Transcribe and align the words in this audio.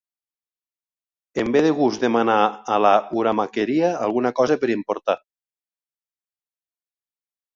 Em 1.41 1.51
ve 1.55 1.59
de 1.65 1.73
gust 1.79 2.05
demanar 2.05 2.37
a 2.77 2.79
La 2.85 2.93
Uramakeria 3.19 3.93
alguna 4.07 4.31
cosa 4.39 4.57
per 4.63 4.71
emportar. 4.79 5.17